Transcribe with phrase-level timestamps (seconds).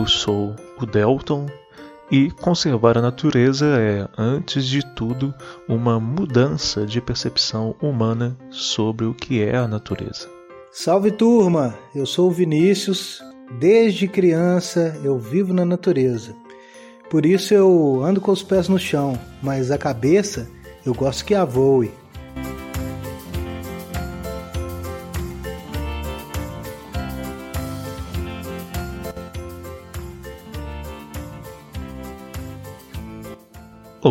[0.00, 1.46] Eu sou o Delton
[2.10, 5.34] e conservar a natureza é, antes de tudo,
[5.68, 10.26] uma mudança de percepção humana sobre o que é a natureza.
[10.72, 13.22] Salve turma, eu sou o Vinícius.
[13.58, 16.34] Desde criança eu vivo na natureza.
[17.10, 20.48] Por isso eu ando com os pés no chão, mas a cabeça
[20.86, 21.90] eu gosto que a voe.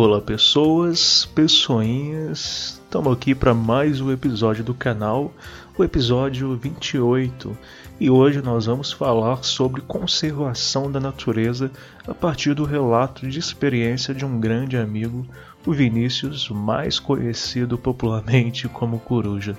[0.02, 5.30] Olá pessoas, pessoinhas, estamos aqui para mais um episódio do canal,
[5.76, 7.54] o episódio 28,
[8.00, 11.70] e hoje nós vamos falar sobre conservação da natureza
[12.08, 15.26] a partir do relato de experiência de um grande amigo,
[15.66, 19.54] o Vinícius, mais conhecido popularmente como Coruja.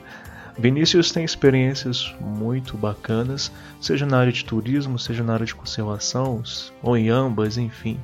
[0.58, 6.42] Vinícius tem experiências muito bacanas, seja na área de turismo, seja na área de conservação,
[6.81, 8.00] ou em ambas, enfim.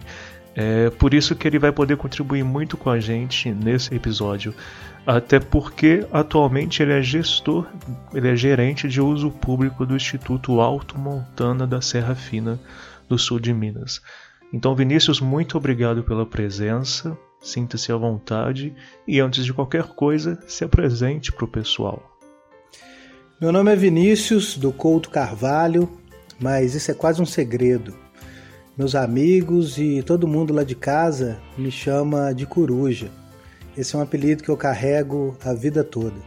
[0.60, 4.56] É por isso que ele vai poder contribuir muito com a gente nesse episódio.
[5.06, 7.68] Até porque atualmente ele é gestor,
[8.12, 12.60] ele é gerente de uso público do Instituto Alto Montana da Serra Fina,
[13.08, 14.02] do sul de Minas.
[14.52, 17.16] Então, Vinícius, muito obrigado pela presença.
[17.40, 18.74] Sinta-se à vontade
[19.08, 22.18] e, antes de qualquer coisa, se apresente para o pessoal.
[23.40, 25.88] Meu nome é Vinícius, do Couto Carvalho,
[26.40, 28.07] mas isso é quase um segredo.
[28.78, 33.10] Meus amigos e todo mundo lá de casa me chama de Coruja.
[33.76, 36.18] Esse é um apelido que eu carrego a vida toda.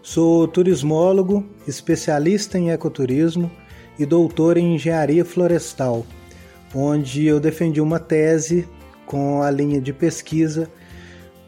[0.00, 3.50] Sou turismólogo, especialista em ecoturismo
[3.98, 6.06] e doutor em engenharia florestal,
[6.72, 8.68] onde eu defendi uma tese
[9.04, 10.70] com a linha de pesquisa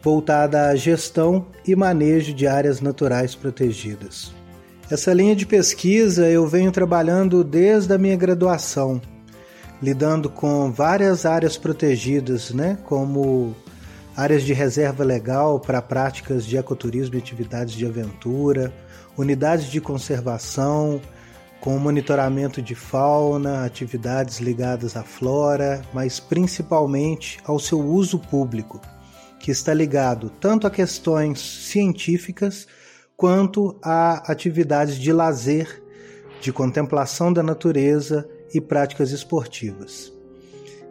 [0.03, 4.33] voltada à gestão e manejo de áreas naturais protegidas.
[4.91, 9.01] Essa linha de pesquisa eu venho trabalhando desde a minha graduação
[9.81, 13.55] lidando com várias áreas protegidas, né, como
[14.15, 18.73] áreas de reserva legal para práticas de ecoturismo e atividades de aventura,
[19.17, 21.01] unidades de conservação,
[21.61, 28.79] com monitoramento de fauna, atividades ligadas à flora, mas principalmente ao seu uso público,
[29.39, 32.67] que está ligado tanto a questões científicas
[33.15, 35.83] quanto a atividades de lazer,
[36.41, 40.13] de contemplação da natureza e práticas esportivas.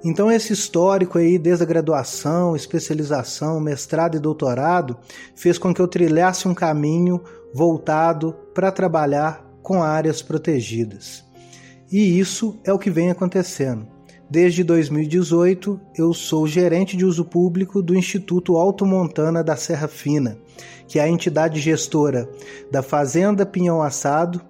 [0.04, 4.96] Então, esse histórico aí, desde a graduação, especialização, mestrado e doutorado,
[5.34, 7.20] fez com que eu trilhasse um caminho
[7.52, 11.24] voltado para trabalhar com áreas protegidas.
[11.90, 13.88] E isso é o que vem acontecendo.
[14.30, 20.38] Desde 2018, eu sou gerente de uso público do Instituto Alto Montana da Serra Fina,
[20.86, 22.28] que é a entidade gestora
[22.70, 24.40] da Fazenda Pinhão Assado,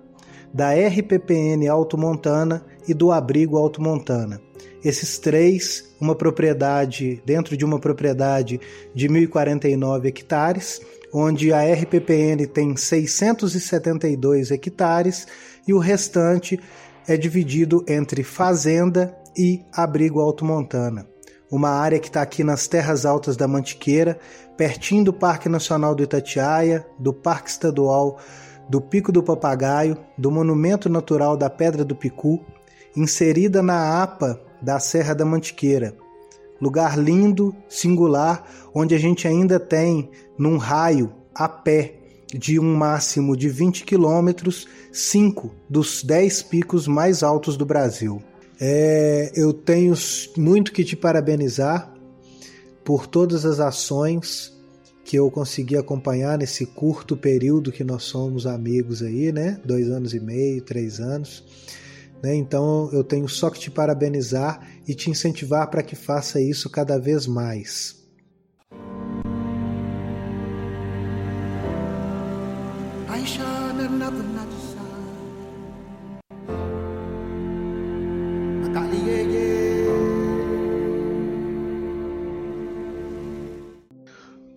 [0.52, 4.40] da RPPN Alto Montana e do Abrigo Alto Montana.
[4.82, 8.60] Esses três, uma propriedade dentro de uma propriedade
[8.94, 10.80] de 1.049 hectares,
[11.12, 15.26] onde a RPPN tem 672 hectares
[15.66, 16.58] e o restante
[17.06, 21.06] é dividido entre fazenda e abrigo Alto Montana.
[21.50, 24.18] Uma área que está aqui nas terras altas da Mantiqueira,
[24.56, 28.18] pertinho do Parque Nacional do Itatiaia, do Parque Estadual
[28.68, 32.44] do Pico do Papagaio, do Monumento Natural da Pedra do Picu
[32.98, 35.94] inserida na APA da Serra da Mantiqueira.
[36.60, 38.44] Lugar lindo, singular,
[38.74, 41.94] onde a gente ainda tem, num raio a pé
[42.34, 48.20] de um máximo de 20 quilômetros, cinco dos 10 picos mais altos do Brasil.
[48.60, 49.94] É, eu tenho
[50.36, 51.94] muito que te parabenizar
[52.84, 54.52] por todas as ações
[55.04, 59.58] que eu consegui acompanhar nesse curto período que nós somos amigos aí, né?
[59.64, 61.44] Dois anos e meio, três anos.
[62.22, 62.34] Né?
[62.34, 66.98] Então eu tenho só que te parabenizar e te incentivar para que faça isso cada
[66.98, 67.96] vez mais.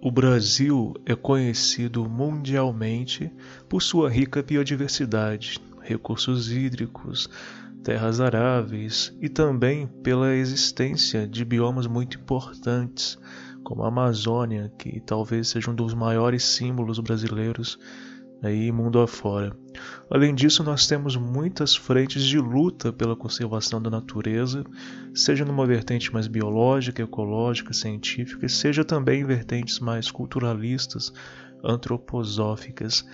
[0.04, 3.32] O Brasil é conhecido mundialmente
[3.70, 5.60] por sua rica biodiversidade,
[5.92, 7.30] recursos hídricos,
[7.84, 13.18] terras aráveis e também pela existência de biomas muito importantes,
[13.64, 17.78] como a Amazônia, que talvez seja um dos maiores símbolos brasileiros
[18.42, 19.56] aí mundo afora.
[20.10, 24.64] Além disso, nós temos muitas frentes de luta pela conservação da natureza,
[25.14, 31.14] seja numa vertente mais biológica, ecológica, científica, seja também em vertentes mais culturalistas,
[31.64, 33.06] antroposóficas.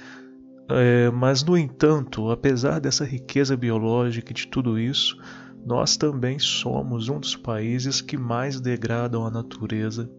[0.70, 5.18] É, mas, no entanto, apesar dessa riqueza biológica e de tudo isso,
[5.66, 10.10] nós também somos um dos países que mais degradam a natureza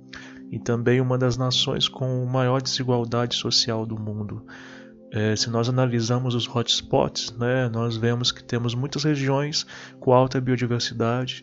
[0.50, 4.44] e também uma das nações com maior desigualdade social do mundo.
[5.10, 9.66] É, se nós analisamos os hotspots, né, nós vemos que temos muitas regiões
[9.98, 11.42] com alta biodiversidade,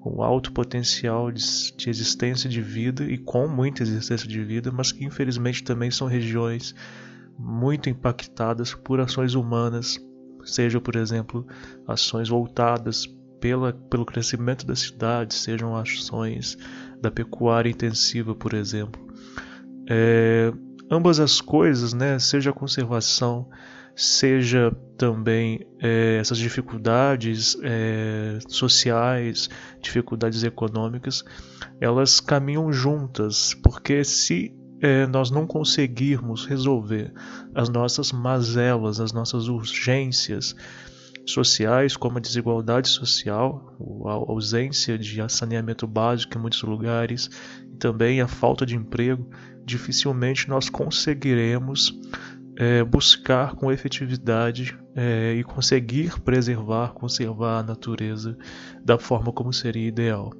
[0.00, 1.42] com alto potencial de,
[1.76, 6.06] de, existência de vida e com muita existência de vida, mas que infelizmente também são
[6.06, 6.74] regiões
[7.42, 9.98] muito impactadas por ações humanas,
[10.44, 11.46] seja, por exemplo,
[11.86, 13.06] ações voltadas
[13.40, 16.56] pela, pelo crescimento das cidades, sejam ações
[17.00, 19.04] da pecuária intensiva, por exemplo.
[19.90, 20.52] É,
[20.88, 23.48] ambas as coisas, né, seja a conservação,
[23.96, 29.50] seja também é, essas dificuldades é, sociais,
[29.80, 31.24] dificuldades econômicas,
[31.80, 37.12] elas caminham juntas, porque se é, nós não conseguirmos resolver
[37.54, 40.56] as nossas mazelas, as nossas urgências
[41.24, 43.76] sociais, como a desigualdade social,
[44.06, 47.30] a ausência de saneamento básico em muitos lugares,
[47.72, 49.30] e também a falta de emprego,
[49.64, 51.96] dificilmente nós conseguiremos
[52.56, 58.36] é, buscar com efetividade é, e conseguir preservar, conservar a natureza
[58.84, 60.32] da forma como seria ideal.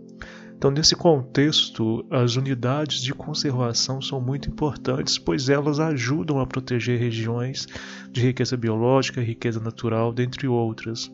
[0.63, 7.01] Então, nesse contexto, as unidades de conservação são muito importantes, pois elas ajudam a proteger
[7.01, 7.67] regiões
[8.13, 11.11] de riqueza biológica, riqueza natural, dentre outras.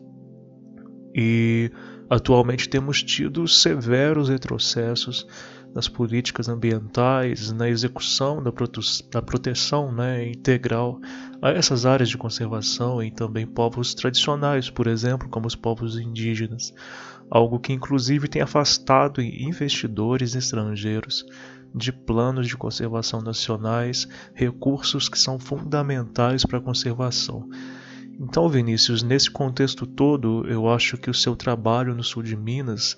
[1.15, 1.71] E
[2.07, 5.25] atualmente temos tido severos retrocessos
[5.73, 8.51] nas políticas ambientais, na execução da,
[9.11, 10.99] da proteção né, integral
[11.41, 16.71] a essas áreas de conservação e também povos tradicionais, por exemplo, como os povos indígenas,
[17.29, 21.25] algo que inclusive tem afastado investidores estrangeiros
[21.73, 27.47] de planos de conservação nacionais, recursos que são fundamentais para a conservação.
[28.19, 32.97] Então, Vinícius, nesse contexto todo, eu acho que o seu trabalho no sul de Minas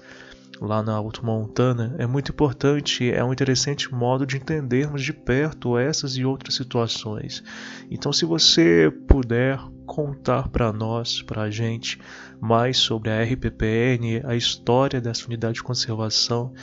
[0.59, 5.77] lá na Alto Montana é muito importante, é um interessante modo de entendermos de perto
[5.77, 7.43] essas e outras situações.
[7.89, 11.99] Então, se você puder contar para nós, para a gente,
[12.39, 16.53] mais sobre a RPPN, a história dessa unidade de conservação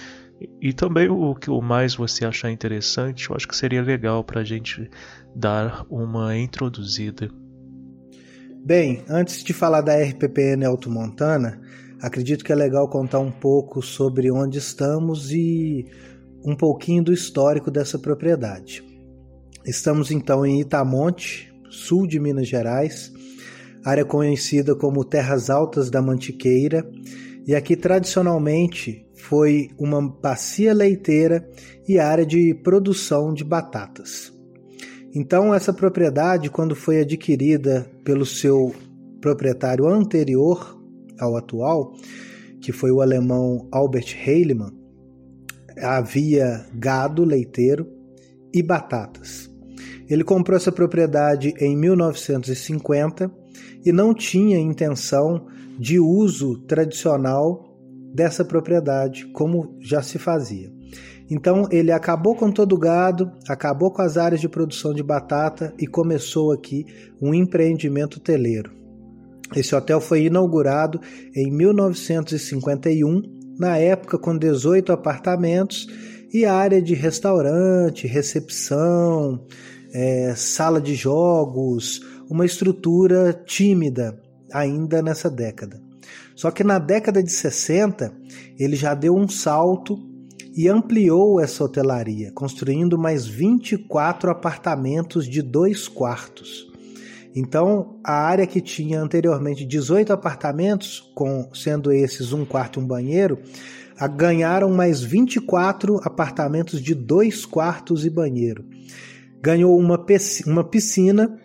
[0.60, 4.44] e também o que mais você achar interessante, eu acho que seria legal para a
[4.44, 4.88] gente
[5.34, 7.28] dar uma introduzida.
[8.64, 11.60] Bem, antes de falar da RPPN Alto Montana,
[12.00, 15.86] acredito que é legal contar um pouco sobre onde estamos e
[16.44, 18.84] um pouquinho do histórico dessa propriedade.
[19.66, 23.12] Estamos então em Itamonte, sul de Minas Gerais,
[23.84, 26.88] área conhecida como Terras Altas da Mantiqueira,
[27.46, 31.48] e aqui tradicionalmente foi uma bacia leiteira
[31.86, 34.32] e área de produção de batatas.
[35.14, 38.74] Então, essa propriedade, quando foi adquirida pelo seu
[39.20, 40.77] proprietário anterior,
[41.18, 41.94] ao atual,
[42.60, 44.72] que foi o alemão Albert Heilemann,
[45.80, 47.86] havia gado leiteiro
[48.52, 49.48] e batatas.
[50.08, 53.30] Ele comprou essa propriedade em 1950
[53.84, 55.46] e não tinha intenção
[55.78, 57.76] de uso tradicional
[58.12, 60.72] dessa propriedade, como já se fazia.
[61.30, 65.74] Então ele acabou com todo o gado, acabou com as áreas de produção de batata
[65.78, 66.86] e começou aqui
[67.20, 68.77] um empreendimento teleiro.
[69.54, 71.00] Esse hotel foi inaugurado
[71.34, 73.22] em 1951,
[73.58, 75.86] na época com 18 apartamentos
[76.32, 79.44] e área de restaurante, recepção,
[79.92, 84.20] é, sala de jogos, uma estrutura tímida
[84.52, 85.80] ainda nessa década.
[86.34, 88.12] Só que na década de 60
[88.58, 89.98] ele já deu um salto
[90.54, 96.68] e ampliou essa hotelaria, construindo mais 24 apartamentos de dois quartos.
[97.38, 102.86] Então, a área que tinha anteriormente 18 apartamentos, com sendo esses um quarto e um
[102.86, 103.38] banheiro,
[104.16, 108.64] ganharam mais 24 apartamentos de dois quartos e banheiro.
[109.40, 111.38] Ganhou uma piscina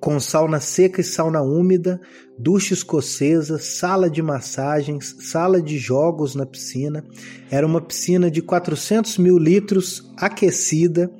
[0.00, 2.00] com sauna seca e sauna úmida,
[2.38, 7.04] ducha escocesa, sala de massagens, sala de jogos na piscina.
[7.50, 11.10] Era uma piscina de 400 mil litros aquecida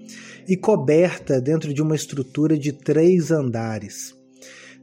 [0.48, 4.14] e coberta dentro de uma estrutura de três andares.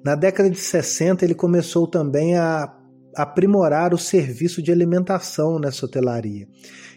[0.06, 2.72] Na década de 60, ele começou também a
[3.16, 6.48] aprimorar o serviço de alimentação nessa hotelaria.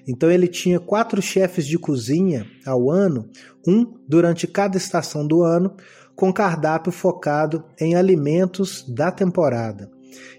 [0.07, 3.29] Então ele tinha quatro chefes de cozinha ao ano,
[3.67, 5.75] um durante cada estação do ano,
[6.21, 9.91] com cardápio focado em alimentos da temporada.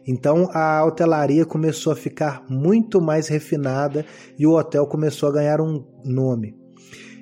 [0.08, 4.06] Então a hotelaria começou a ficar muito mais refinada
[4.38, 6.56] e o hotel começou a ganhar um nome.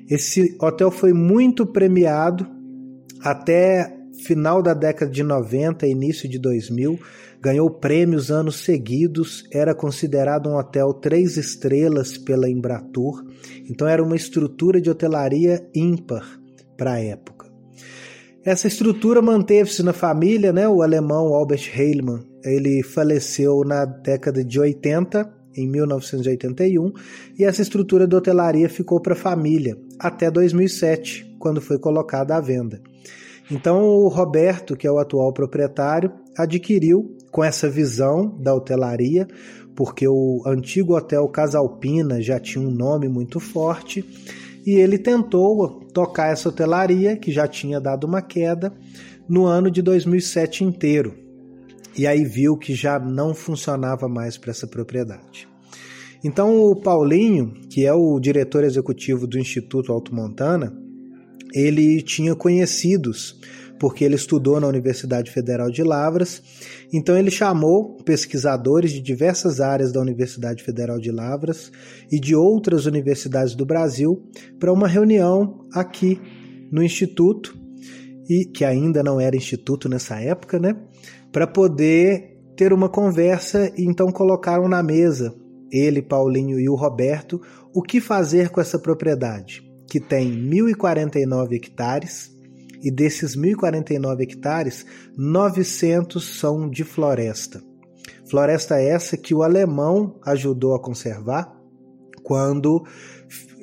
[0.09, 2.45] Esse hotel foi muito premiado
[3.21, 6.99] até final da década de 90, início de 2000,
[7.41, 13.23] ganhou prêmios anos seguidos, era considerado um hotel três estrelas pela Embratur,
[13.69, 16.27] então era uma estrutura de hotelaria ímpar
[16.75, 17.38] para a época.
[18.43, 20.67] Essa estrutura manteve-se na família, né?
[20.67, 26.93] O alemão Albert Heilmann, ele faleceu na década de 80, em 1981,
[27.37, 32.39] e essa estrutura de hotelaria ficou para a família até 2007, quando foi colocada à
[32.39, 32.81] venda.
[33.51, 39.27] Então o Roberto, que é o atual proprietário, adquiriu com essa visão da hotelaria,
[39.79, 44.03] porque o antigo hotel Casalpina já tinha um nome muito forte,
[44.67, 48.73] e ele tentou tocar essa hotelaria, que já tinha dado uma queda,
[49.25, 51.13] no ano de 2007 inteiro.
[51.97, 55.47] E aí viu que já não funcionava mais para essa propriedade.
[56.21, 60.77] Então o Paulinho, que é o diretor executivo do Instituto Alto Montana,
[61.53, 63.39] ele tinha conhecidos
[63.79, 66.41] porque ele estudou na Universidade Federal de Lavras.
[66.91, 71.71] Então ele chamou pesquisadores de diversas áreas da Universidade Federal de Lavras
[72.11, 74.21] e de outras universidades do Brasil
[74.59, 76.19] para uma reunião aqui
[76.71, 77.57] no instituto
[78.29, 80.75] e que ainda não era instituto nessa época, né?
[81.31, 85.33] Para poder ter uma conversa e então colocaram na mesa
[85.71, 87.39] ele, Paulinho e o Roberto,
[87.73, 92.38] o que fazer com essa propriedade, que tem 1049 hectares
[92.81, 94.85] e desses 1.049 hectares,
[95.17, 97.61] 900 são de floresta.
[98.29, 101.51] Floresta essa que o alemão ajudou a conservar
[102.23, 102.83] quando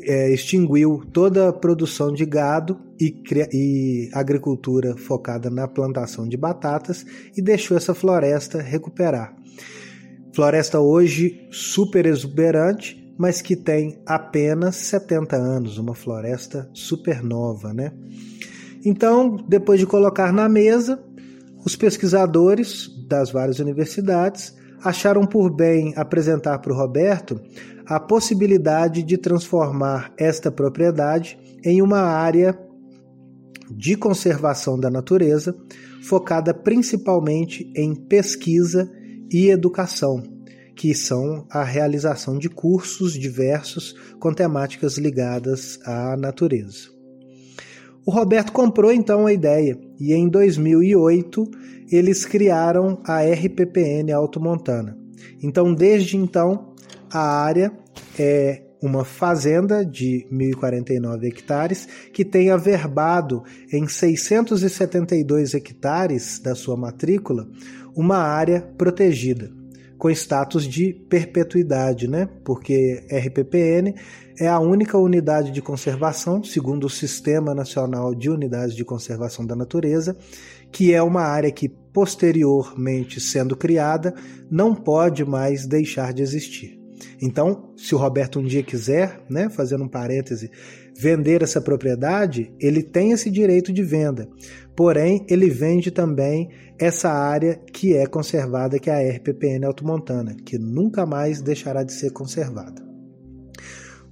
[0.02, 3.14] é, extinguiu toda a produção de gado e,
[3.52, 7.04] e, agricultura focada na plantação de batatas
[7.36, 9.36] e deixou essa floresta recuperar.
[10.34, 17.92] Floresta hoje super exuberante, mas que tem apenas 70 anos, uma floresta super nova, né?
[18.84, 21.02] Então, depois de colocar na mesa,
[21.64, 27.40] os pesquisadores das várias universidades acharam por bem apresentar para o Roberto
[27.86, 32.58] a possibilidade de transformar esta propriedade em uma área
[33.70, 35.56] de conservação da natureza,
[36.02, 38.90] focada principalmente em pesquisa
[39.30, 40.22] e educação,
[40.76, 46.95] que são a realização de cursos diversos com temáticas ligadas à natureza.
[48.06, 51.44] O Roberto comprou então a ideia e em 2008
[51.90, 54.96] eles criaram a RPPN Alto Montana.
[55.42, 56.72] Então, desde então,
[57.12, 57.72] a área
[58.16, 67.48] é uma fazenda de 1.049 hectares que tem averbado em 672 hectares da sua matrícula
[67.96, 69.50] uma área protegida
[69.98, 72.28] com status de perpetuidade, né?
[72.44, 73.94] Porque RPPN
[74.38, 79.56] é a única unidade de conservação, segundo o Sistema Nacional de Unidades de Conservação da
[79.56, 80.16] Natureza,
[80.70, 84.14] que é uma área que, posteriormente sendo criada,
[84.50, 86.78] não pode mais deixar de existir.
[87.20, 90.50] Então, se o Roberto um dia quiser, né, fazendo um parêntese,
[90.98, 94.28] vender essa propriedade, ele tem esse direito de venda.
[94.74, 100.34] Porém, ele vende também essa área que é conservada, que é a RPPN Alto Montana,
[100.44, 102.85] que nunca mais deixará de ser conservada.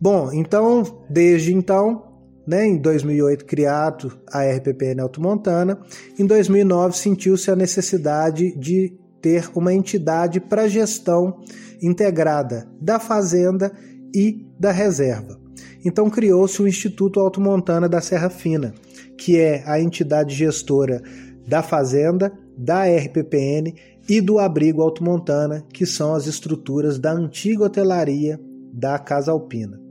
[0.04, 2.02] Bom, então, desde então,
[2.46, 5.80] né, em 2008 criado a RPPN Alto Montana,
[6.18, 11.40] em 2009 sentiu-se a necessidade de ter uma entidade para gestão
[11.80, 13.72] integrada da fazenda
[14.14, 15.40] e da reserva.
[15.82, 18.74] Então criou-se o Instituto Alto Montana da Serra Fina,
[19.16, 21.00] que é a entidade gestora
[21.48, 23.74] da fazenda, da RPPN
[24.06, 28.38] e do Abrigo Alto Montana, que são as estruturas da antiga hotelaria
[28.70, 29.82] da Casa Alpina.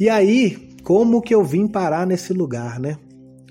[0.00, 2.96] E aí, como que eu vim parar nesse lugar, né?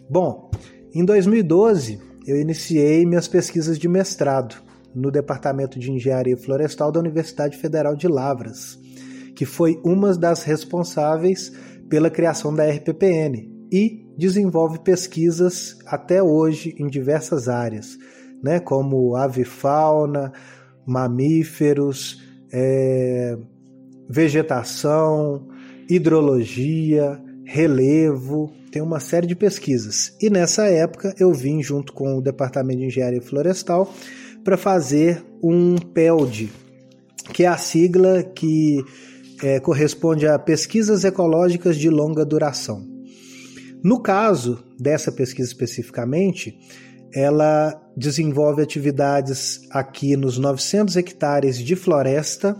[0.09, 0.49] Bom,
[0.91, 4.55] em 2012 eu iniciei minhas pesquisas de mestrado
[4.95, 8.79] no Departamento de Engenharia Florestal da Universidade Federal de Lavras,
[9.35, 11.53] que foi uma das responsáveis
[11.87, 17.95] pela criação da RPPN e desenvolve pesquisas até hoje em diversas áreas,
[18.43, 20.33] né, como avifauna,
[20.83, 23.37] mamíferos, é,
[24.09, 25.47] vegetação,
[25.89, 30.15] hidrologia, relevo, tem uma série de pesquisas.
[30.21, 33.91] E nessa época eu vim junto com o Departamento de Engenharia Florestal
[34.43, 36.49] para fazer um PELD,
[37.33, 38.83] que é a sigla que
[39.41, 42.85] é, corresponde a Pesquisas Ecológicas de Longa Duração.
[43.83, 46.57] No caso dessa pesquisa especificamente,
[47.13, 52.55] ela desenvolve atividades aqui nos 900 hectares de floresta,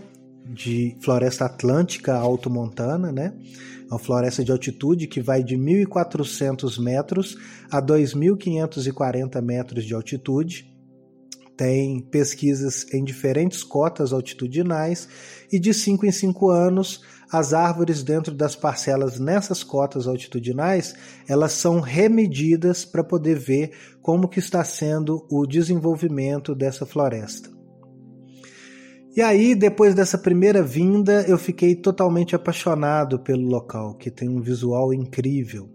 [0.52, 3.32] de floresta atlântica alto-montana, né?
[3.88, 7.36] É uma floresta de altitude que vai de 1.400 metros
[7.70, 10.68] a 2.540 metros de altitude.
[11.56, 15.08] Tem pesquisas em diferentes cotas altitudinais
[15.52, 20.96] e de 5 em 5 anos as árvores dentro das parcelas nessas cotas altitudinais,
[21.28, 23.70] elas são remedidas para poder ver
[24.02, 27.59] como que está sendo o desenvolvimento dessa floresta.
[29.16, 34.40] E aí, depois dessa primeira vinda, eu fiquei totalmente apaixonado pelo local, que tem um
[34.40, 35.68] visual incrível.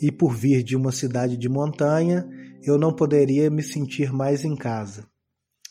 [0.00, 2.28] E por vir de uma cidade de montanha,
[2.64, 5.06] eu não poderia me sentir mais em casa.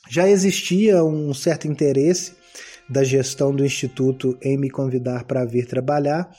[0.09, 2.33] Já existia um certo interesse
[2.89, 6.29] da gestão do Instituto em me convidar para vir trabalhar,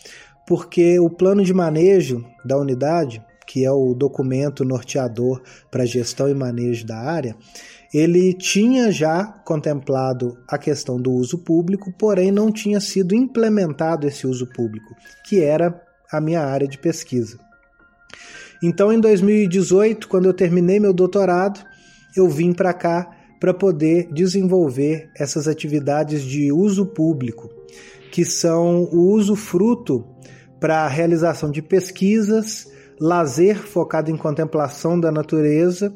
[0.47, 6.33] porque o plano de manejo da unidade, que é o documento norteador para gestão e
[6.33, 7.37] manejo da área,
[7.93, 14.27] ele tinha já contemplado a questão do uso público, porém não tinha sido implementado esse
[14.27, 14.95] uso público,
[15.27, 15.79] que era
[16.11, 17.39] a minha área de pesquisa.
[18.63, 21.61] Então, em 2018, quando eu terminei meu doutorado,
[22.17, 27.51] eu vim para cá para poder desenvolver essas atividades de uso público,
[28.11, 30.07] que são o uso fruto
[30.59, 32.72] para a realização de pesquisas,
[33.03, 35.93] lazer focado em contemplação da natureza,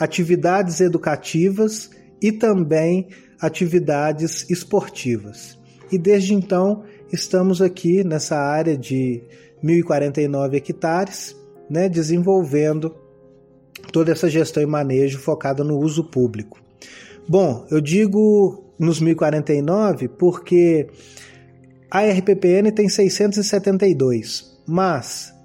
[0.00, 1.90] atividades educativas
[2.22, 5.58] e também atividades esportivas.
[5.92, 9.22] E desde então estamos aqui nessa área de
[9.62, 11.36] 1049 hectares,
[11.68, 12.96] né, desenvolvendo
[13.92, 16.58] toda essa gestão e manejo focada no uso público.
[17.28, 20.88] Bom, eu digo nos 1049 porque
[21.90, 25.36] a RPPN tem 672, mas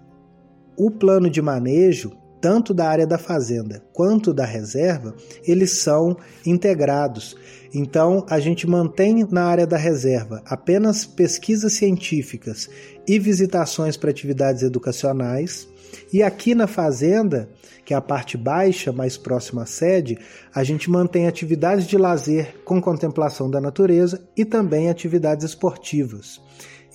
[0.77, 5.15] o plano de manejo, tanto da área da fazenda quanto da reserva,
[5.47, 7.37] eles são integrados.
[7.73, 12.69] Então, a gente mantém na área da reserva apenas pesquisas científicas
[13.07, 15.67] e visitações para atividades educacionais,
[16.11, 17.49] e aqui na fazenda
[17.85, 20.17] que é a parte baixa, mais próxima à sede,
[20.53, 26.41] a gente mantém atividades de lazer com contemplação da natureza e também atividades esportivas.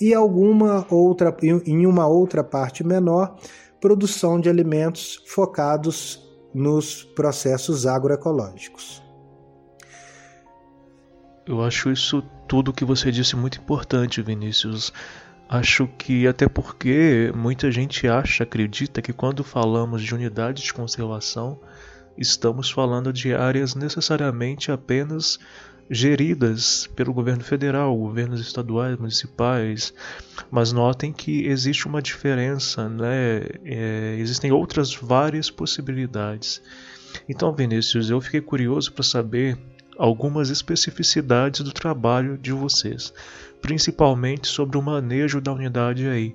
[0.00, 3.36] E alguma outra, em uma outra parte menor,
[3.80, 6.22] produção de alimentos focados
[6.54, 9.02] nos processos agroecológicos.
[11.46, 14.92] Eu acho isso tudo que você disse muito importante, Vinícius.
[15.48, 21.58] Acho que até porque muita gente acha, acredita que quando falamos de unidades de conservação,
[22.18, 25.38] estamos falando de áreas necessariamente apenas
[25.90, 29.92] geridas pelo governo federal, governos estaduais, municipais,
[30.50, 33.42] mas notem que existe uma diferença, né?
[33.64, 36.62] É, existem outras várias possibilidades.
[37.28, 39.58] Então, Vinícius, eu fiquei curioso para saber
[39.96, 43.12] algumas especificidades do trabalho de vocês
[43.60, 46.34] principalmente sobre o manejo da unidade aí.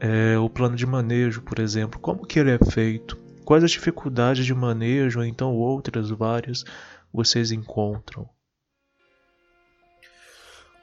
[0.00, 3.16] É, o plano de manejo, por exemplo, como que ele é feito?
[3.44, 6.64] Quais as dificuldades de manejo, ou então outras várias,
[7.12, 8.28] vocês encontram?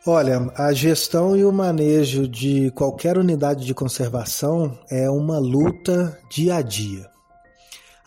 [0.03, 6.55] Olha, a gestão e o manejo de qualquer unidade de conservação é uma luta dia
[6.55, 7.07] a dia.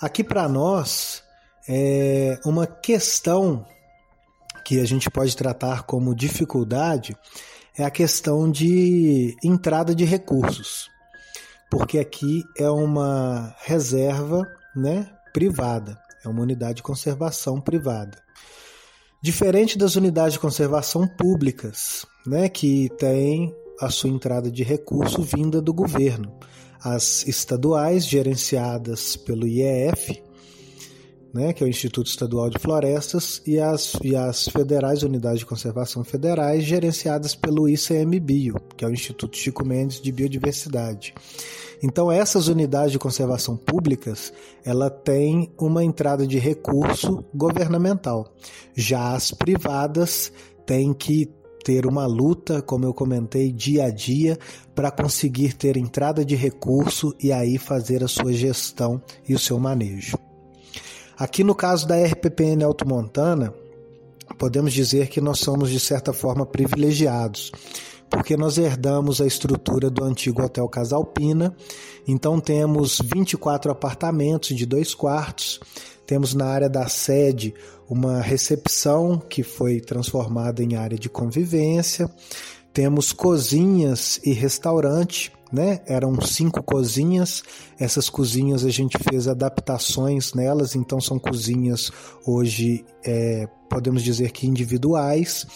[0.01, 1.23] Aqui para nós
[1.69, 3.65] é uma questão
[4.65, 7.17] que a gente pode tratar como dificuldade
[7.79, 10.91] é a questão de entrada de recursos,
[11.71, 14.43] porque aqui é uma reserva
[14.75, 18.19] né, privada, é uma unidade de conservação privada.
[19.25, 25.63] Diferente das unidades de conservação públicas, né, que tem a sua entrada de recurso vinda
[25.63, 26.31] do governo.
[26.79, 30.23] As estaduais, gerenciadas pelo IEF,
[31.35, 35.47] né, que é o Instituto Estadual de Florestas, e as, e as federais, unidades de
[35.47, 41.13] conservação federais, gerenciadas pelo ICMBio, que é o Instituto Chico Mendes de Biodiversidade.
[41.83, 44.33] Então, essas unidades de conservação públicas,
[44.65, 48.33] ela tem uma entrada de recurso governamental.
[48.75, 50.33] Já as privadas
[50.65, 51.29] têm que
[51.65, 54.39] ter uma luta, como eu comentei, dia a dia,
[54.75, 59.59] para conseguir ter entrada de recurso e aí fazer a sua gestão e o seu
[59.59, 60.17] manejo.
[61.17, 63.55] Aqui no caso da RPPN Alto Montana,
[64.37, 67.53] podemos dizer que nós somos de certa forma privilegiados,
[68.11, 71.55] porque nós herdamos a estrutura do antigo Hotel Casalpina.
[72.07, 75.61] Então temos 24 apartamentos de dois quartos.
[76.05, 77.55] Temos na área da sede
[77.89, 82.11] uma recepção que foi transformada em área de convivência.
[82.73, 85.81] Temos cozinhas e restaurante né?
[85.87, 87.43] Eram cinco cozinhas.
[87.79, 91.93] Essas cozinhas a gente fez adaptações nelas, então são cozinhas
[92.27, 95.47] hoje, é, podemos dizer que individuais,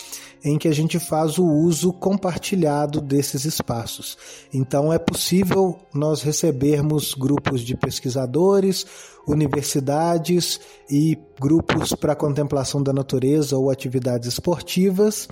[0.44, 4.16] em que a gente faz o uso compartilhado desses espaços.
[4.54, 8.86] Então é possível nós recebermos grupos de pesquisadores,
[9.26, 15.28] universidades e grupos para contemplação da natureza ou atividades esportivas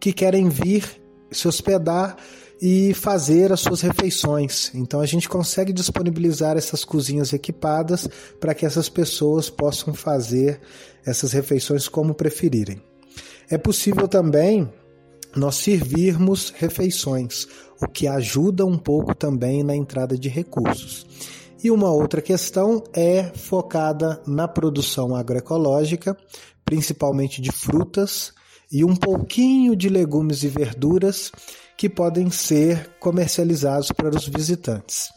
[0.00, 2.16] que querem vir se hospedar
[2.60, 4.70] e fazer as suas refeições.
[4.74, 8.08] Então a gente consegue disponibilizar essas cozinhas equipadas
[8.40, 10.60] para que essas pessoas possam fazer
[11.04, 12.82] essas refeições como preferirem.
[13.48, 14.68] É possível também
[15.36, 17.46] nós servirmos refeições,
[17.80, 21.06] o que ajuda um pouco também na entrada de recursos.
[21.62, 26.16] E uma outra questão é focada na produção agroecológica,
[26.64, 28.32] principalmente de frutas
[28.70, 31.30] e um pouquinho de legumes e verduras
[31.76, 35.10] que podem ser comercializados para os visitantes.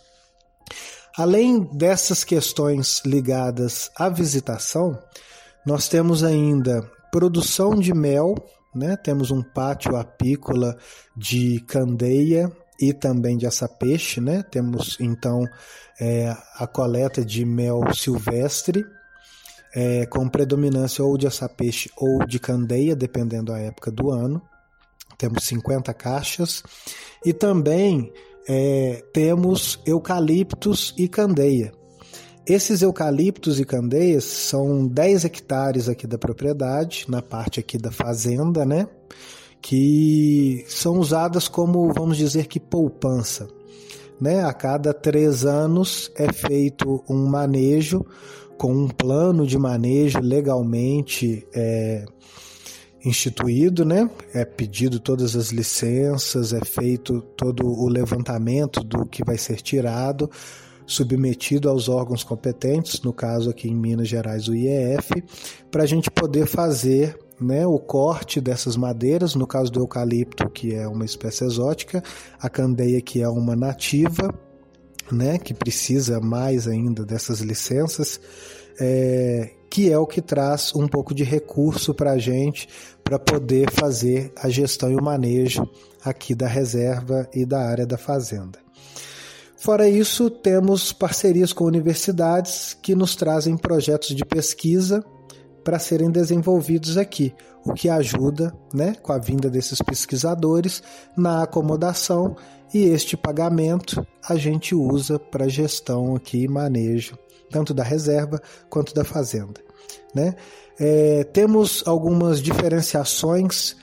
[1.17, 4.97] Além dessas questões ligadas à visitação,
[5.65, 8.35] nós temos ainda produção de mel,
[8.75, 8.95] né?
[8.95, 10.77] temos um pátio apícola
[11.15, 14.43] de candeia e também de açapeixe, né?
[14.43, 15.43] temos então
[15.99, 18.85] é, a coleta de mel silvestre,
[19.75, 24.41] é, com predominância ou de açapeixe ou de candeia, dependendo da época do ano
[25.19, 26.63] temos 50 caixas,
[27.23, 28.11] e também
[28.47, 31.71] é, temos eucaliptos e candeia.
[32.47, 38.65] Esses eucaliptos e candeias são 10 hectares aqui da propriedade, na parte aqui da fazenda,
[38.65, 38.87] né?
[39.61, 43.47] Que são usadas como, vamos dizer que poupança.
[44.19, 44.43] Né?
[44.43, 48.03] A cada três anos é feito um manejo
[48.57, 52.03] com um plano de manejo legalmente é,
[53.03, 54.09] instituído, né?
[54.33, 60.29] É pedido todas as licenças, é feito todo o levantamento do que vai ser tirado,
[60.85, 65.23] submetido aos órgãos competentes, no caso aqui em Minas Gerais o IEF,
[65.71, 70.73] para a gente poder fazer né, o corte dessas madeiras, no caso do eucalipto, que
[70.73, 72.03] é uma espécie exótica,
[72.39, 74.33] a candeia, que é uma nativa,
[75.11, 78.19] né, que precisa mais ainda dessas licenças,
[78.79, 82.67] é, que é o que traz um pouco de recurso para a gente
[83.03, 85.67] para poder fazer a gestão e o manejo
[86.03, 88.59] aqui da reserva e da área da fazenda.
[89.57, 95.03] Fora isso, temos parcerias com universidades que nos trazem projetos de pesquisa
[95.63, 97.33] para serem desenvolvidos aqui,
[97.65, 100.81] o que ajuda, né, com a vinda desses pesquisadores
[101.15, 102.35] na acomodação
[102.73, 107.17] e este pagamento a gente usa para gestão aqui e manejo
[107.49, 109.61] tanto da reserva quanto da fazenda.
[110.13, 110.35] Né?
[110.79, 113.75] É, temos algumas diferenciações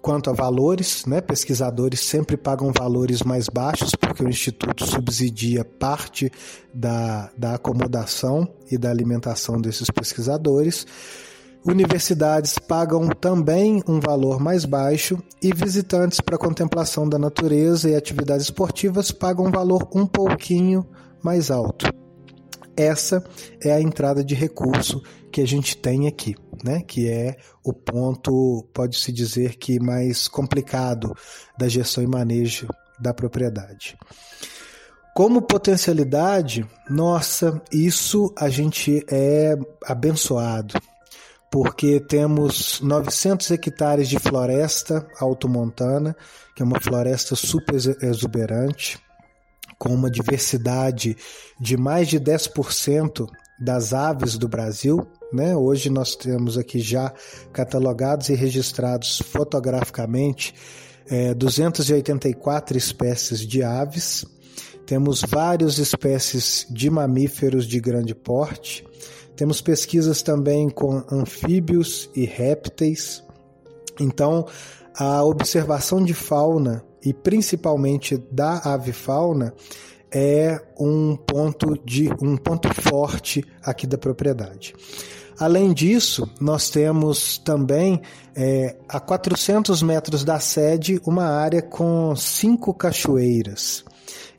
[0.00, 1.20] quanto a valores, né?
[1.20, 6.30] pesquisadores sempre pagam valores mais baixos porque o Instituto subsidia parte
[6.72, 10.86] da, da acomodação e da alimentação desses pesquisadores.
[11.64, 18.46] Universidades pagam também um valor mais baixo e visitantes para contemplação da natureza e atividades
[18.46, 20.86] esportivas pagam um valor um pouquinho
[21.22, 21.97] mais alto.
[22.78, 23.24] Essa
[23.60, 26.80] é a entrada de recurso que a gente tem aqui, né?
[26.86, 31.12] que é o ponto, pode-se dizer que mais complicado
[31.58, 32.68] da gestão e manejo
[33.00, 33.98] da propriedade.
[35.12, 40.80] Como potencialidade, nossa, isso a gente é abençoado,
[41.50, 46.14] porque temos 900 hectares de floresta altomontana,
[46.54, 49.00] que é uma floresta super exuberante,
[49.78, 51.16] com uma diversidade
[51.60, 55.06] de mais de 10% das aves do Brasil.
[55.32, 55.56] Né?
[55.56, 57.12] Hoje nós temos aqui já
[57.52, 60.54] catalogados e registrados fotograficamente
[61.08, 64.24] é, 284 espécies de aves.
[64.86, 68.86] Temos várias espécies de mamíferos de grande porte.
[69.36, 73.22] Temos pesquisas também com anfíbios e répteis.
[74.00, 74.46] Então,
[74.96, 79.54] a observação de fauna e principalmente da avifauna
[80.10, 84.74] é um ponto de um ponto forte aqui da propriedade.
[85.38, 88.02] Além disso, nós temos também
[88.34, 93.84] é, a 400 metros da sede uma área com cinco cachoeiras.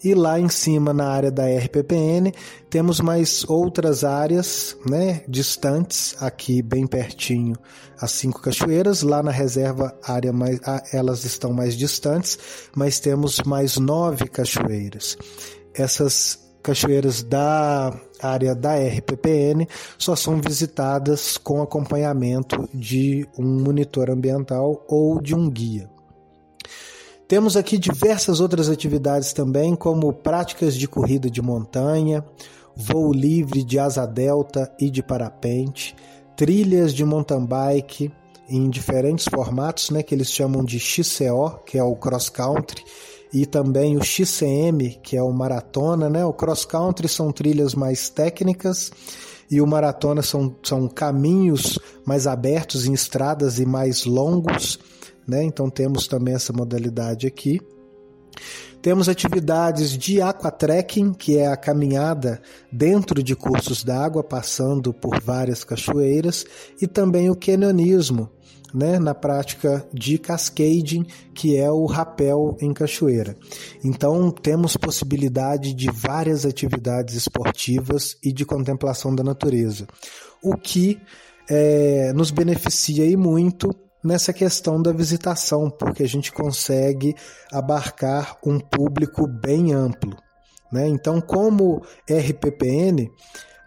[0.02, 2.32] E lá em cima, na área da RPPN,
[2.70, 7.56] temos mais outras áreas né, distantes, aqui bem pertinho,
[8.00, 9.02] as cinco cachoeiras.
[9.02, 10.60] Lá na reserva, área mais,
[10.94, 12.40] elas estão mais distantes,
[12.74, 15.18] mas temos mais nove cachoeiras.
[15.74, 24.86] Essas cachoeiras da área da RPPN só são visitadas com acompanhamento de um monitor ambiental
[24.88, 25.90] ou de um guia.
[27.30, 32.26] Temos aqui diversas outras atividades também, como práticas de corrida de montanha,
[32.76, 35.96] voo livre de asa delta e de parapente,
[36.36, 38.12] trilhas de mountain bike
[38.50, 42.84] em diferentes formatos, né, que eles chamam de XCO, que é o cross country,
[43.32, 46.26] e também o XCM, que é o maratona, né?
[46.26, 48.92] O cross country são trilhas mais técnicas
[49.52, 54.80] e o maratona são, são caminhos mais abertos em estradas e mais longos,
[55.30, 55.44] né?
[55.44, 57.60] Então temos também essa modalidade aqui.
[58.82, 65.66] Temos atividades de aquatrekking, que é a caminhada dentro de cursos d'água, passando por várias
[65.66, 66.46] cachoeiras,
[66.82, 68.30] e também o canyonismo,
[68.74, 73.36] né, na prática de cascading, que é o rapel em cachoeira.
[73.84, 79.88] Então, temos possibilidade de várias atividades esportivas e de contemplação da natureza,
[80.42, 80.98] o que
[81.50, 83.72] é, nos beneficia e muito
[84.04, 87.16] nessa questão da visitação, porque a gente consegue
[87.52, 90.18] abarcar um público bem amplo.
[90.72, 90.88] Né?
[90.88, 93.10] Então, como RPPN,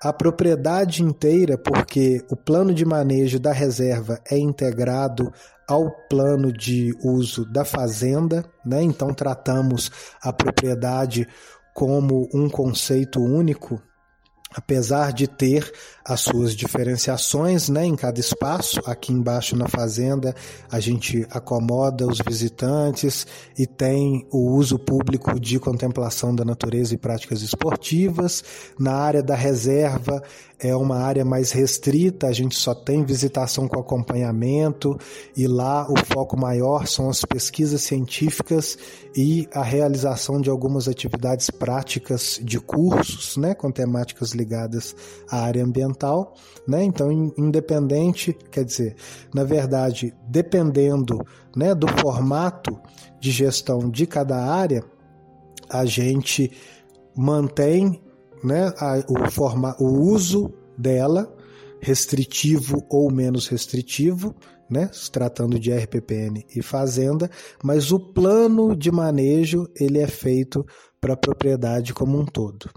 [0.02, 5.32] a propriedade inteira, porque o plano de manejo da reserva é integrado
[5.68, 8.82] ao plano de uso da fazenda, né?
[8.82, 9.90] então tratamos
[10.20, 11.26] a propriedade
[11.72, 13.80] como um conceito único
[14.54, 15.72] apesar de ter
[16.04, 20.34] as suas diferenciações né, em cada espaço, aqui embaixo na fazenda
[20.70, 23.26] a gente acomoda os visitantes
[23.58, 28.42] e tem o uso público de contemplação da natureza e práticas esportivas.
[28.78, 30.22] Na área da reserva
[30.62, 34.96] é uma área mais restrita, a gente só tem visitação com acompanhamento
[35.36, 38.78] e lá o foco maior são as pesquisas científicas
[39.16, 44.94] e a realização de algumas atividades práticas de cursos, né, com temáticas ligadas
[45.28, 46.34] à área ambiental,
[46.66, 46.84] né?
[46.84, 48.94] Então, independente, quer dizer,
[49.34, 52.78] na verdade, dependendo, né, do formato
[53.20, 54.84] de gestão de cada área,
[55.68, 56.52] a gente
[57.16, 58.01] mantém,
[58.42, 61.32] né, a, o forma, o uso dela
[61.80, 64.34] restritivo ou menos restritivo,
[64.70, 67.28] né, se tratando de RPPN e fazenda,
[67.62, 70.64] mas o plano de manejo ele é feito
[71.00, 72.70] para a propriedade como um todo.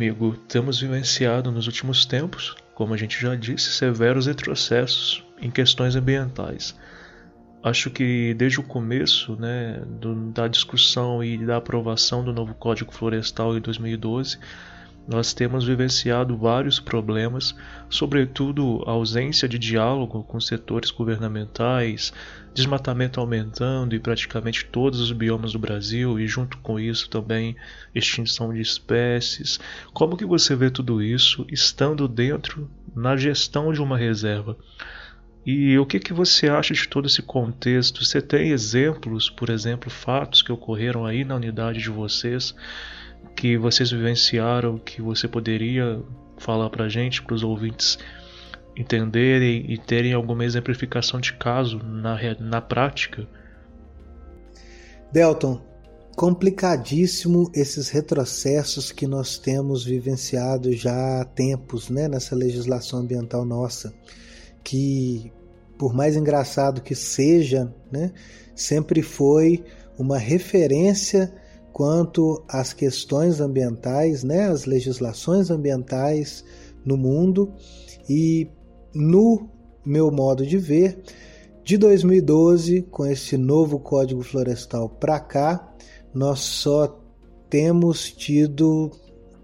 [0.00, 5.94] Amigo, temos vivenciado nos últimos tempos, como a gente já disse, severos retrocessos em questões
[5.94, 6.74] ambientais.
[7.62, 12.90] Acho que desde o começo né, do, da discussão e da aprovação do novo Código
[12.90, 14.38] Florestal em 2012,
[15.08, 17.54] nós temos vivenciado vários problemas,
[17.88, 22.12] sobretudo a ausência de diálogo com setores governamentais,
[22.54, 27.56] desmatamento aumentando em praticamente todos os biomas do Brasil e junto com isso também
[27.94, 29.58] extinção de espécies.
[29.92, 34.56] Como que você vê tudo isso estando dentro na gestão de uma reserva?
[35.44, 38.04] E o que, que você acha de todo esse contexto?
[38.04, 42.54] Você tem exemplos, por exemplo, fatos que ocorreram aí na unidade de vocês
[43.36, 46.02] que vocês vivenciaram que você poderia
[46.38, 47.98] falar para gente, para os ouvintes
[48.76, 53.26] entenderem e terem alguma exemplificação de caso na, na prática?
[55.12, 55.60] Delton,
[56.16, 63.92] complicadíssimo esses retrocessos que nós temos vivenciado já há tempos né, nessa legislação ambiental nossa,
[64.62, 65.32] que
[65.78, 68.12] por mais engraçado que seja, né,
[68.54, 69.64] sempre foi
[69.98, 71.32] uma referência
[71.72, 76.44] quanto às questões ambientais, né, as legislações ambientais
[76.84, 77.52] no mundo
[78.08, 78.48] e
[78.94, 79.48] no
[79.84, 81.00] meu modo de ver,
[81.64, 85.74] de 2012 com esse novo Código Florestal para cá,
[86.12, 87.00] nós só
[87.48, 88.90] temos tido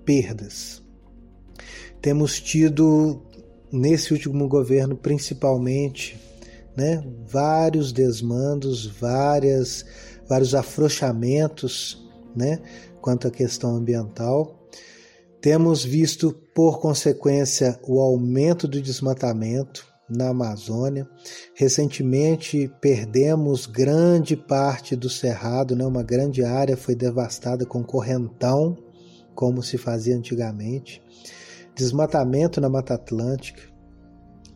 [0.04, 0.82] perdas.
[2.00, 3.22] Temos tido
[3.72, 6.18] nesse último governo principalmente,
[6.76, 9.84] né, vários desmandos, várias
[10.28, 12.05] vários afrouxamentos
[12.36, 12.60] né,
[13.00, 14.68] quanto à questão ambiental.
[15.40, 19.86] Temos visto, por consequência, o aumento do desmatamento.
[20.08, 21.08] na Amazônia.
[21.52, 25.84] Recentemente perdemos grande parte do cerrado, né?
[25.84, 28.78] uma grande área foi devastada com correntão,
[29.34, 31.02] como se fazia antigamente.
[31.74, 33.62] Desmatamento na Mata Atlântica,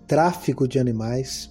[0.07, 1.51] tráfico de animais.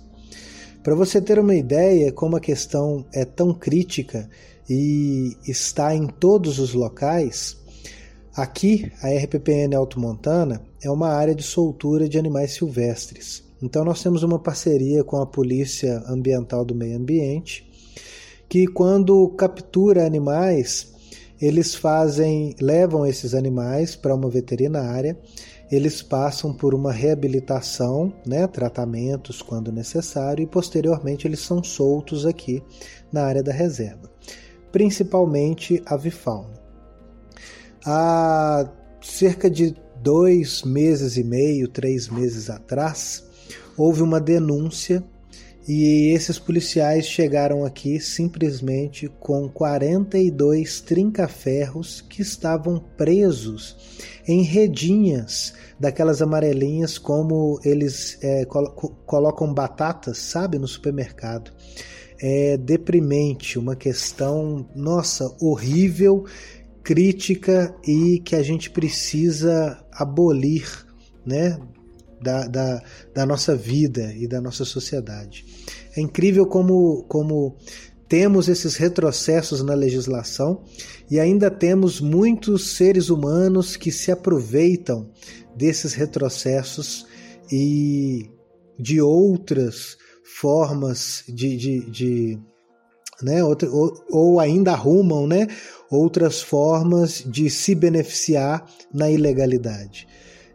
[0.82, 4.30] Para você ter uma ideia como a questão é tão crítica
[4.70, 7.58] e está em todos os locais,
[8.36, 13.44] aqui a RPPN Alto Montana é uma área de soltura de animais silvestres.
[13.62, 17.68] Então nós temos uma parceria com a Polícia Ambiental do Meio Ambiente,
[18.48, 20.94] que quando captura animais,
[21.42, 25.18] eles fazem, levam esses animais para uma veterinária,
[25.72, 32.64] eles passam por uma reabilitação, né, tratamentos quando necessário e posteriormente eles são soltos aqui
[33.12, 34.09] na área da reserva,
[34.72, 36.60] principalmente avifauna.
[37.86, 38.70] Há
[39.02, 43.24] cerca de dois meses e meio, três meses atrás,
[43.78, 45.04] houve uma denúncia
[45.68, 53.78] e esses policiais chegaram aqui simplesmente com 42 trinca-ferros que estavam presos
[54.28, 58.46] em redinhas daquelas amarelinhas como eles é,
[59.06, 61.52] colocam batatas, sabe, no supermercado.
[62.22, 66.26] É deprimente, uma questão, nossa, horrível,
[66.84, 70.68] crítica e que a gente precisa abolir,
[71.26, 71.58] né?
[72.22, 75.46] da, da, da nossa vida e da nossa sociedade.
[75.96, 77.56] É incrível como, como
[78.08, 80.64] temos esses retrocessos na legislação
[81.10, 85.10] e ainda temos muitos seres humanos que se aproveitam
[85.56, 87.06] desses retrocessos
[87.52, 88.30] e
[88.78, 89.98] de outras
[90.40, 92.40] formas de, de, de
[93.22, 95.48] né, outra, ou, ou, ainda arrumam né,
[95.90, 100.08] outras formas de se beneficiar na ilegalidade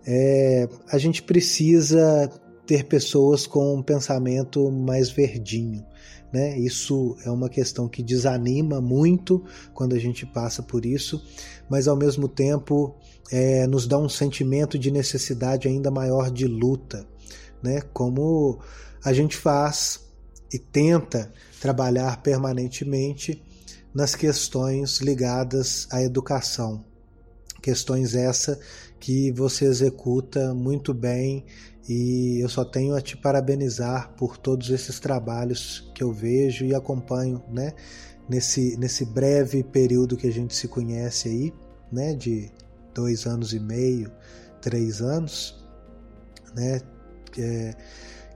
[0.07, 2.31] é, a gente precisa
[2.67, 5.85] ter pessoas com um pensamento mais verdinho.
[6.33, 6.59] Né?
[6.59, 11.23] Isso é uma questão que desanima muito quando a gente passa por isso,
[11.69, 12.95] mas ao mesmo tempo
[13.31, 17.07] é, nos dá um sentimento de necessidade ainda maior de luta,
[17.63, 17.81] né?
[17.93, 18.59] como
[19.05, 20.01] a gente faz
[20.53, 23.43] e tenta trabalhar permanentemente
[23.95, 26.85] nas questões ligadas à educação.
[27.63, 28.59] Questões essa
[28.99, 31.45] que você executa muito bem
[31.89, 36.75] e eu só tenho a te parabenizar por todos esses trabalhos que eu vejo e
[36.75, 37.75] acompanho, né?
[38.27, 41.53] Nesse, nesse breve período que a gente se conhece aí,
[41.93, 42.15] né?
[42.15, 42.51] De
[42.95, 44.11] dois anos e meio,
[44.63, 45.63] três anos,
[46.55, 46.81] né?
[47.39, 47.77] É,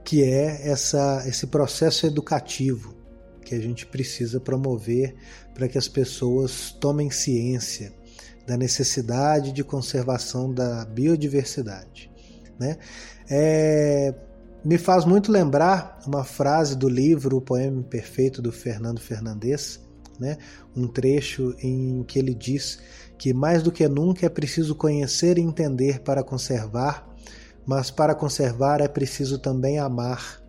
[0.09, 2.95] que é essa, esse processo educativo
[3.45, 5.13] que a gente precisa promover
[5.53, 7.93] para que as pessoas tomem ciência
[8.47, 12.09] da necessidade de conservação da biodiversidade.
[12.59, 12.79] Né?
[13.29, 14.15] É,
[14.65, 19.79] me faz muito lembrar uma frase do livro O Poema Perfeito do Fernando Fernandes,
[20.19, 20.39] né?
[20.75, 22.79] um trecho em que ele diz
[23.15, 27.08] que mais do que nunca é preciso conhecer e entender para conservar,
[27.69, 30.41] mas para conservar é preciso também amar.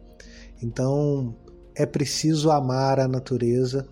[0.63, 1.37] Então
[1.75, 3.87] é preciso amar a natureza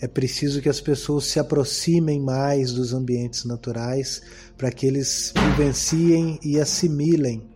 [0.00, 4.22] é preciso que as pessoas se aproximem mais dos ambientes naturais
[4.56, 7.50] para que eles vivenciem e assimilem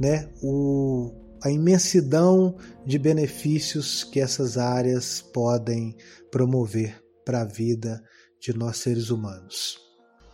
[0.00, 1.12] né, o,
[1.44, 5.96] a imensidão de benefícios que essas áreas podem
[6.30, 8.02] promover para a vida
[8.40, 9.85] de nós seres humanos.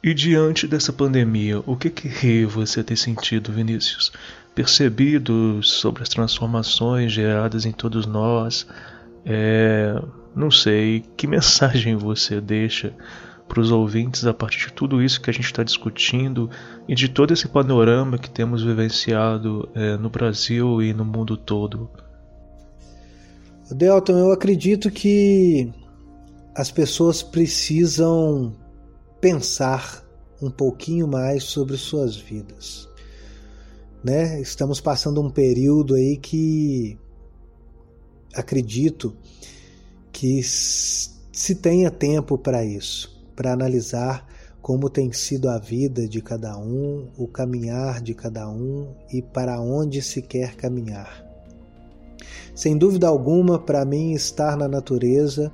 [0.03, 4.11] E diante dessa pandemia, o que que você tem sentido, Vinícius?
[4.53, 8.67] Percebido sobre as transformações geradas em todos nós?
[9.25, 9.95] É,
[10.35, 12.93] não sei que mensagem você deixa
[13.47, 16.51] para os ouvintes a partir de tudo isso que a gente está discutindo
[16.89, 21.89] e de todo esse panorama que temos vivenciado é, no Brasil e no mundo todo.
[23.71, 25.73] Delton, eu acredito que
[26.57, 28.53] as pessoas precisam
[29.23, 30.05] pensar
[30.43, 32.89] um pouquinho mais sobre suas vidas.
[34.03, 34.41] Né?
[34.41, 36.99] Estamos passando um período aí que
[38.35, 39.15] acredito
[40.11, 44.27] que se tenha tempo para isso, para analisar
[44.61, 49.61] como tem sido a vida de cada um, o caminhar de cada um e para
[49.61, 51.25] onde se quer caminhar.
[52.57, 55.53] Sem dúvida alguma, para mim, estar na natureza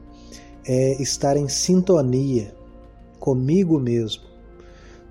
[0.66, 2.58] é estar em sintonia
[3.19, 4.25] comigo mesmo,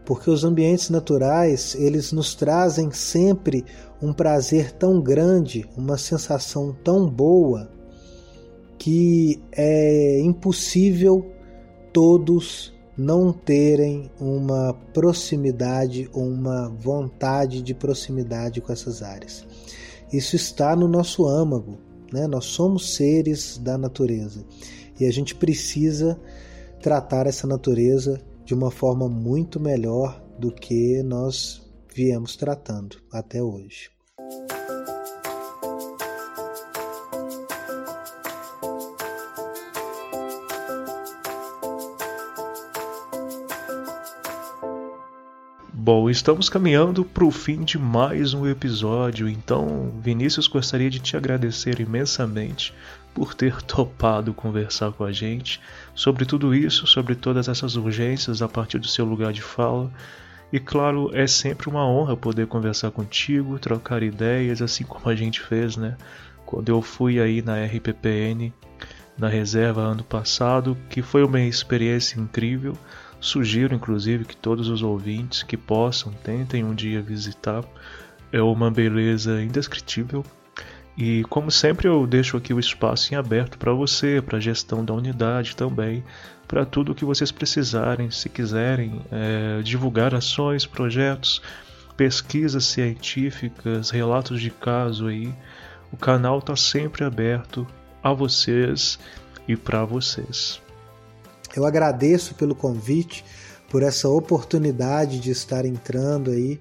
[0.06, 3.66] porque os ambientes naturais eles nos trazem sempre
[4.02, 7.70] um prazer tão grande, uma sensação tão boa
[8.78, 11.32] que é impossível
[11.92, 19.46] todos não terem uma proximidade ou uma vontade de proximidade com essas áreas.
[20.12, 21.78] isso está no nosso âmago.
[22.12, 22.26] Né?
[22.28, 24.44] Nós somos seres da natureza
[25.00, 26.20] e a gente precisa
[26.82, 31.62] tratar essa natureza de uma forma muito melhor do que nós
[31.94, 33.97] viemos tratando até hoje.
[45.88, 51.16] Bom, estamos caminhando para o fim de mais um episódio, então, Vinícius, gostaria de te
[51.16, 52.74] agradecer imensamente
[53.14, 55.62] por ter topado conversar com a gente
[55.96, 59.90] sobre tudo isso, sobre todas essas urgências a partir do seu lugar de fala.
[60.52, 65.40] E claro, é sempre uma honra poder conversar contigo, trocar ideias, assim como a gente
[65.40, 65.96] fez, né?
[66.46, 68.52] Quando eu fui aí na RPPN,
[69.18, 72.78] na reserva ano passado, que foi uma experiência incrível
[73.20, 77.64] Sugiro, inclusive, que todos os ouvintes que possam tentem um dia visitar.
[78.32, 80.24] É uma beleza indescritível.
[80.98, 84.84] E como sempre, eu deixo aqui o espaço em aberto para você, para a gestão
[84.84, 86.04] da unidade também,
[86.48, 91.42] para tudo o que vocês precisarem, se quiserem é, divulgar ações, projetos,
[91.96, 95.34] pesquisas científicas, relatos de caso aí.
[95.92, 97.68] O canal está sempre aberto
[98.04, 99.00] a vocês
[99.48, 100.60] e para vocês.
[101.56, 103.24] Eu agradeço pelo convite,
[103.70, 106.60] por essa oportunidade de estar entrando aí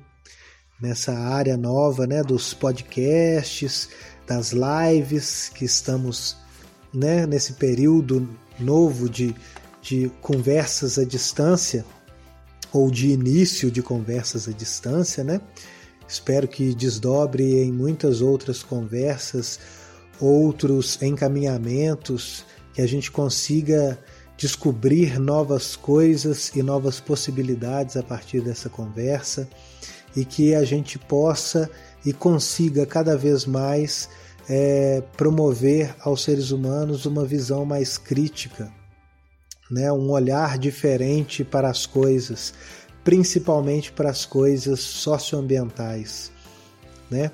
[0.80, 3.88] nessa área nova, né, dos podcasts,
[4.26, 6.36] das lives que estamos,
[6.92, 8.28] né, nesse período
[8.58, 9.34] novo de,
[9.80, 11.84] de conversas à distância
[12.72, 15.40] ou de início de conversas à distância, né?
[16.08, 19.58] Espero que desdobre em muitas outras conversas,
[20.20, 23.98] outros encaminhamentos, que a gente consiga
[24.36, 29.48] descobrir novas coisas e novas possibilidades a partir dessa conversa
[30.14, 31.70] e que a gente possa
[32.04, 34.08] e consiga cada vez mais
[34.48, 38.72] é, promover aos seres humanos uma visão mais crítica,
[39.70, 39.90] né?
[39.90, 42.54] um olhar diferente para as coisas,
[43.02, 46.30] principalmente para as coisas socioambientais.
[47.10, 47.30] Né?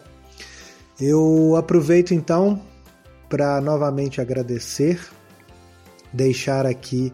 [1.01, 2.63] Eu aproveito então
[3.29, 5.01] para novamente agradecer
[6.13, 7.13] deixar aqui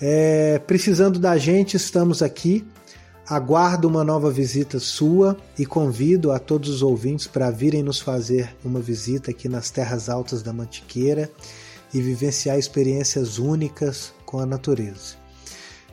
[0.00, 2.66] É, precisando da gente, estamos aqui
[3.32, 8.54] Aguardo uma nova visita sua e convido a todos os ouvintes para virem nos fazer
[8.62, 11.30] uma visita aqui nas terras altas da Mantiqueira
[11.94, 15.14] e vivenciar experiências únicas com a natureza.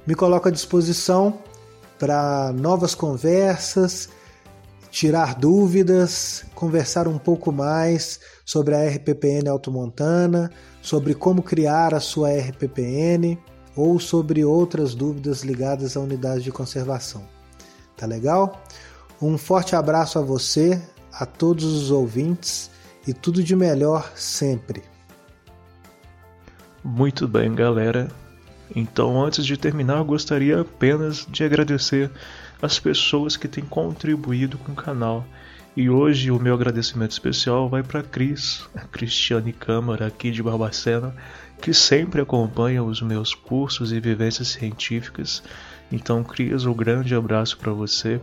[0.05, 1.39] Me coloco à disposição
[1.97, 4.09] para novas conversas,
[4.91, 12.31] tirar dúvidas, conversar um pouco mais sobre a RPPN Automontana, sobre como criar a sua
[12.33, 13.39] RPPN
[13.79, 17.23] ou sobre outras dúvidas ligadas à unidade de conservação.
[17.95, 18.61] Tá legal?
[19.21, 20.81] Um forte abraço a você,
[21.13, 22.69] a todos os ouvintes
[23.07, 24.83] e tudo de melhor sempre.
[26.83, 28.09] Muito bem, galera.
[28.75, 32.11] Então, antes de terminar, eu gostaria apenas de agradecer
[32.61, 35.25] as pessoas que têm contribuído com o canal.
[35.75, 41.15] E hoje o meu agradecimento especial vai para Cris, a Cristiane Câmara, aqui de Barbacena,
[41.61, 45.43] que sempre acompanha os meus cursos e vivências científicas.
[45.91, 48.21] Então, Cris, um grande abraço para você.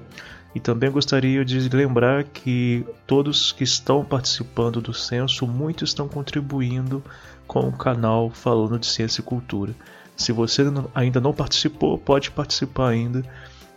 [0.55, 7.05] E também gostaria de lembrar que todos que estão participando do censo, muitos estão contribuindo
[7.47, 9.75] com o canal falando de ciência e cultura.
[10.17, 10.63] Se você
[10.95, 13.23] ainda não participou, pode participar ainda.